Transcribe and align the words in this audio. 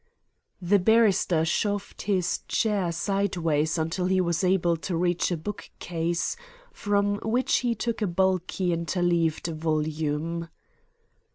The 0.59 0.79
barrister 0.79 1.45
shoved 1.45 2.01
his 2.01 2.39
chair 2.47 2.91
sideways 2.91 3.77
until 3.77 4.07
he 4.07 4.19
was 4.19 4.43
able 4.43 4.75
to 4.77 4.97
reach 4.97 5.29
a 5.29 5.37
bookcase, 5.37 6.35
from 6.73 7.19
which 7.21 7.57
he 7.57 7.75
took 7.75 8.01
a 8.01 8.07
bulky 8.07 8.73
interleaved 8.73 9.45
volume. 9.55 10.49